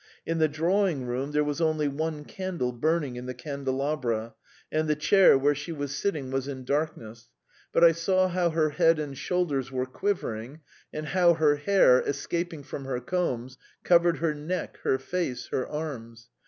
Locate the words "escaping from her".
12.01-12.99